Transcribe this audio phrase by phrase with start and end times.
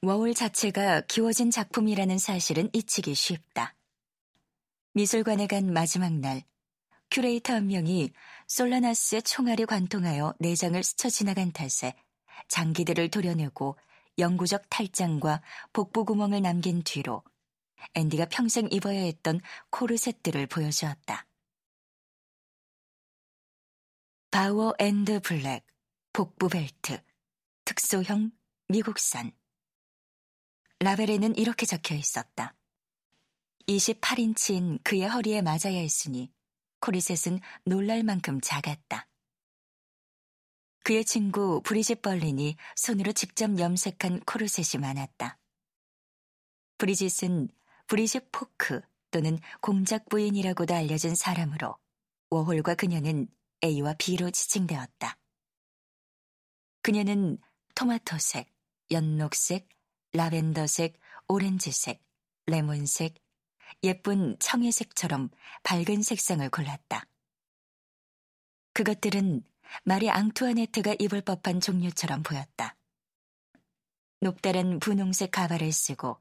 [0.00, 3.74] 워홀 자체가 기워진 작품이라는 사실은 잊히기 쉽다.
[4.94, 6.44] 미술관에 간 마지막 날,
[7.10, 8.12] 큐레이터 한 명이
[8.46, 11.94] 솔라나스의 총알이 관통하여 내장을 스쳐 지나간 탓에
[12.48, 13.76] 장기들을 도려내고
[14.18, 15.42] 영구적 탈장과
[15.72, 17.22] 복부 구멍을 남긴 뒤로
[17.94, 19.40] 앤디가 평생 입어야 했던
[19.70, 21.26] 코르셋들을 보여주었다.
[24.30, 25.64] 바워 앤드 블랙,
[26.12, 27.02] 복부 벨트,
[27.64, 28.30] 특소형,
[28.68, 29.32] 미국산.
[30.80, 32.54] 라벨에는 이렇게 적혀 있었다.
[33.68, 36.32] 28인치인 그의 허리에 맞아야 했으니
[36.80, 39.08] 코르셋은 놀랄 만큼 작았다.
[40.84, 45.38] 그의 친구 브리짓 벌린이 손으로 직접 염색한 코르셋이 많았다.
[46.78, 47.48] 브리짓은
[47.88, 51.76] 브리짓 포크 또는 공작 부인이라고도 알려진 사람으로
[52.30, 53.26] 워홀과 그녀는
[53.64, 55.18] A와 B로 지칭되었다.
[56.82, 57.38] 그녀는
[57.74, 58.52] 토마토색,
[58.90, 59.68] 연녹색,
[60.12, 62.04] 라벤더색, 오렌지색,
[62.46, 63.14] 레몬색,
[63.82, 65.30] 예쁜 청회색처럼
[65.62, 67.06] 밝은 색상을 골랐다.
[68.74, 69.42] 그것들은
[69.84, 72.76] 마리 앙투아네트가 입을 법한 종류처럼 보였다.
[74.20, 76.18] 높다란 분홍색 가발을 쓰고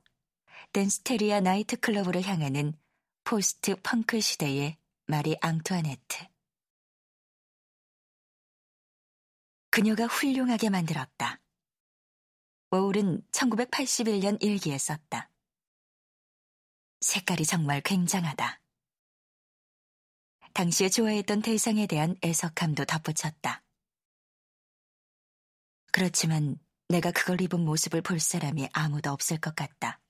[0.74, 2.74] 댄스테리아 나이트클럽으로 향하는
[3.24, 6.28] 포스트 펑크 시대의 마리 앙투아네트.
[9.70, 11.40] 그녀가 훌륭하게 만들었다.
[12.72, 15.30] 워울은 1981년 일기에 썼다.
[17.02, 18.62] 색깔이 정말 굉장하다.
[20.54, 23.64] 당시에 좋아했던 대상에 대한 애석함도 덧붙였다.
[25.92, 30.02] 그렇지만 내가 그걸 입은 모습을 볼 사람이 아무도 없을 것 같다.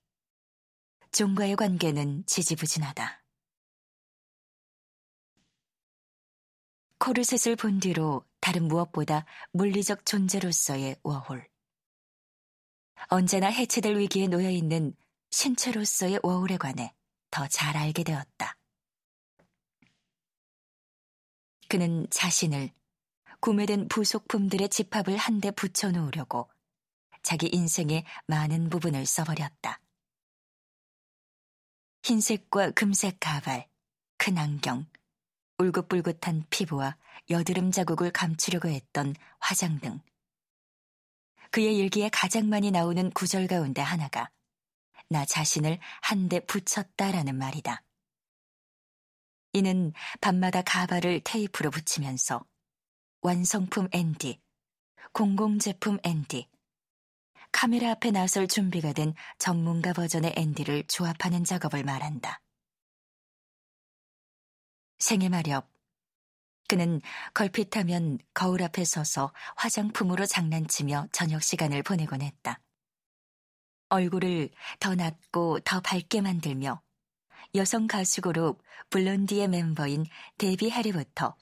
[1.17, 3.23] 종과의 관계는 지지부진하다.
[6.99, 11.49] 코르셋을 본 뒤로 다른 무엇보다 물리적 존재로서의 워홀.
[13.07, 14.95] 언제나 해체될 위기에 놓여 있는
[15.31, 16.93] 신체로서의 워홀에 관해
[17.31, 18.55] 더 잘 알게 되었다.
[21.67, 22.69] 그는 자신을
[23.39, 26.47] 구매된 부속품들의 집합을 한데 붙여놓으려고
[27.23, 29.81] 자기 인생의 많은 부분을 써버렸다.
[32.07, 33.67] 흰색과 금색 가발,
[34.17, 34.85] 큰 안경,
[35.57, 36.95] 울긋불긋한 피부와
[37.29, 39.99] 여드름 자국을 감추려고 했던 화장 등
[41.51, 44.31] 그의 일기에 가장 많이 나오는 구절 가운데 하나가
[45.09, 47.83] 나 자신을 한 대 붙였다라는 말이다.
[49.51, 49.91] 이는
[50.21, 52.45] 밤마다 가발을 테이프로 붙이면서
[53.21, 54.39] 완성품 앤디,
[55.11, 56.47] 공공제품 앤디,
[57.59, 62.39] 카메라 앞에 나설 준비가 된 전문가 버전의 앤디를 조합하는 작업을 말한다.
[64.99, 65.67] 생애 마렵,
[66.67, 67.01] 그는
[67.33, 72.59] 걸핏하면 거울 앞에 서서 화장품으로 장난치며 저녁 시간을 보내곤 했다.
[73.89, 76.83] 얼굴을 더 낮고 더 밝게 만들며
[77.55, 80.05] 여성 가수 그룹 블론디의 멤버인
[80.37, 81.35] 데비 해리부터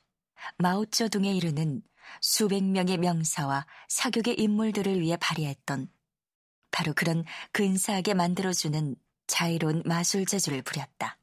[0.60, 1.82] 마오쩌둥에 이르는
[2.22, 5.90] 수백 명의 명사와 사격의 인물들을 위해 발휘했던
[6.76, 8.98] 바로 그런 근사하게 만들어주는
[9.28, 11.18] 자유로운 마술 재주를 부렸다.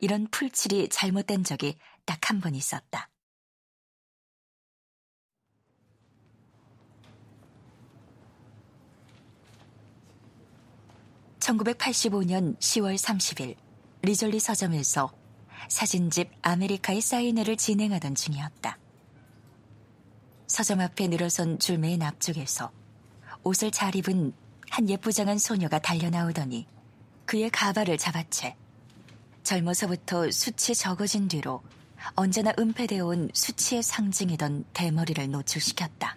[0.00, 3.08] 이런 풀칠이 잘못된 적이 딱 한 번 있었다.
[11.40, 13.56] 1985년 10월 30일
[14.02, 15.10] 리졸리 서점에서
[15.70, 18.78] 사진집 아메리카의 사인회를 진행하던 중이었다.
[20.46, 22.70] 서점 앞에 늘어선 줄맨 앞쪽에서
[23.44, 24.32] 옷을 잘 입은
[24.70, 26.66] 한 예쁘장한 소녀가 달려나오더니
[27.24, 28.56] 그의 가발을 잡아채
[29.42, 31.62] 젊어서부터 수치 적어진 뒤로
[32.14, 36.16] 언제나 은폐되어 온 수치의 상징이던 대머리를 노출시켰다.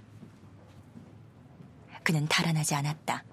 [2.03, 3.23] 그는 달아나지 않았다.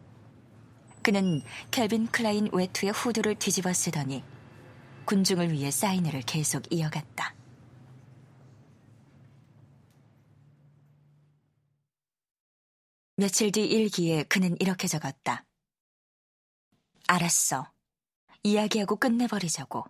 [1.02, 4.22] 그는 켈빈 클라인 외투의 후드를 뒤집어 쓰더니
[5.04, 7.34] 군중을 위해 사인회를 계속 이어갔다.
[13.20, 15.44] 며칠 뒤 일기에 그는 이렇게 적었다.
[17.08, 17.68] 알았어.
[18.44, 19.84] 이야기하고 끝내버리자고.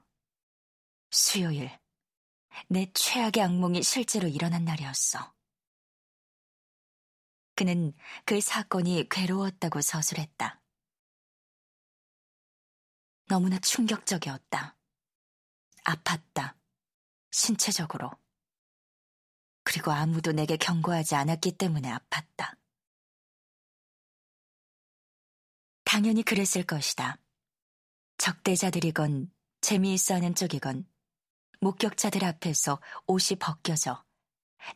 [1.11, 1.79] 수요일.
[2.71, 5.35] 내 최악의 악몽이 실제로 일어난 날이었어.
[7.55, 7.93] 그는
[8.25, 10.63] 그 사건이 괴로웠다고 서술했다.
[13.27, 14.79] 너무나 충격적이었다.
[15.85, 16.57] 아팠다.
[17.31, 18.11] 신체적으로.
[19.65, 22.57] 그리고 아무도 내게 경고하지 않았기 때문에 아팠다.
[25.89, 27.17] 당연히 그랬을 것이다.
[28.19, 29.33] 적대자들이건
[29.63, 30.87] 재미있어 하는 쪽이건
[31.63, 34.05] 목격자들 앞에서 옷이 벗겨져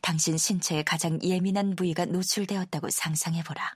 [0.01, 3.75] 당신 신체의 가장 예민한 부위가 노출되었다고 상상해보라.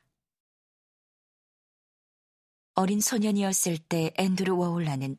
[2.74, 5.16] 어린 소년이었을 때 앤드루 워홀라는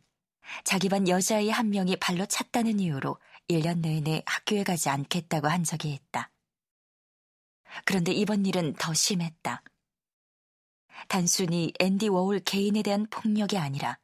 [0.64, 3.17] 자기 반 여자아이 한 명이 발로 찼다는 이유로
[3.49, 6.32] 1년 내내 학교에 가지 않겠다고 한 적이 있다.
[7.85, 9.62] 그런데 이번 일은 더 심했다.
[11.06, 13.99] 단순히 앤디 워홀 개인에 대한 폭력이 아니라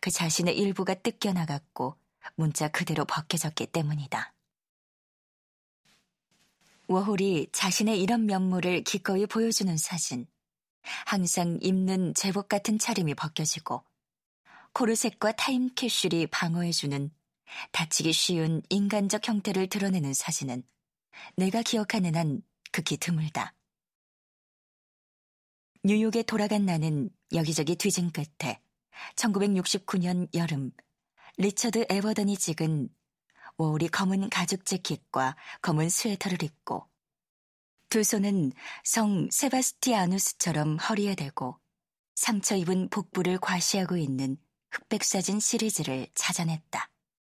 [0.00, 1.96] 그 자신의 일부가 뜯겨나갔고
[2.36, 4.32] 문자 그대로 벗겨졌기 때문이다.
[6.86, 10.26] 워홀이 자신의 이런 면모를 기꺼이 보여주는 사진.
[11.06, 13.84] 항상 입는 제복 같은 차림이 벗겨지고
[14.74, 17.10] 코르셋과 타임캡슐이 방어해주는
[17.72, 20.62] 다치기 쉬운 인간적 형태를 드러내는 사진은
[21.36, 23.54] 내가 기억하는 한 극히 드물다.
[25.86, 28.58] 뉴욕에 돌아간 나는 여기저기 뒤진 끝에
[29.16, 30.70] 1969년 여름
[31.36, 32.88] 리처드 에버던이 찍은
[33.58, 36.88] 워홀이 검은 가죽 재킷과 검은 스웨터를 입고
[37.90, 38.52] 두 손은
[38.82, 41.58] 성 세바스티아누스처럼 허리에 대고
[42.14, 44.38] 상처 입은 복부를 과시하고 있는
[44.70, 46.93] 흑백 사진 시리즈를 찾아냈다.